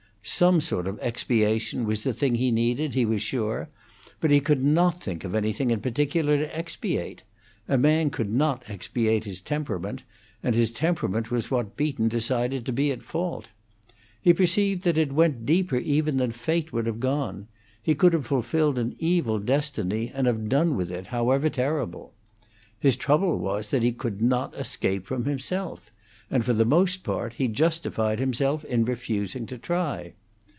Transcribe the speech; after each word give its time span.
Some 0.23 0.61
sort 0.61 0.87
of 0.87 0.99
expiation 1.01 1.83
was 1.83 2.03
the 2.03 2.13
thing 2.13 2.35
he 2.35 2.51
needed, 2.51 2.93
he 2.93 3.05
was 3.05 3.23
sure; 3.23 3.69
but 4.19 4.29
he 4.29 4.39
could 4.39 4.63
not 4.63 5.01
think 5.01 5.23
of 5.23 5.33
anything 5.33 5.71
in 5.71 5.81
particular 5.81 6.37
to 6.37 6.57
expiate; 6.57 7.23
a 7.67 7.75
man 7.75 8.11
could 8.11 8.31
not 8.31 8.61
expiate 8.69 9.23
his 9.25 9.41
temperament, 9.41 10.03
and 10.43 10.53
his 10.53 10.69
temperament 10.69 11.31
was 11.31 11.49
what 11.49 11.75
Beaton 11.75 12.07
decided 12.07 12.67
to 12.67 12.71
be 12.71 12.91
at 12.91 13.01
fault. 13.01 13.49
He 14.21 14.31
perceived 14.31 14.83
that 14.83 14.97
it 14.97 15.11
went 15.11 15.43
deeper 15.45 15.77
than 15.79 15.85
even 15.87 16.31
fate 16.33 16.71
would 16.71 16.85
have 16.85 16.99
gone; 16.99 17.47
he 17.81 17.95
could 17.95 18.13
have 18.13 18.27
fulfilled 18.27 18.77
an 18.77 18.95
evil 18.99 19.39
destiny 19.39 20.11
and 20.13 20.27
had 20.27 20.47
done 20.49 20.77
with 20.77 20.91
it, 20.91 21.07
however 21.07 21.49
terrible. 21.49 22.13
His 22.79 22.95
trouble 22.95 23.39
was 23.39 23.71
that 23.71 23.81
he 23.83 23.91
could 23.91 24.21
not 24.21 24.53
escape 24.55 25.07
from 25.07 25.25
himself; 25.25 25.89
and, 26.33 26.45
for 26.45 26.53
the 26.53 26.63
most 26.63 27.03
part, 27.03 27.33
he 27.33 27.49
justified 27.49 28.17
himself 28.17 28.63
in 28.63 28.85
refusing 28.85 29.45
to 29.45 29.57
try. 29.57 30.13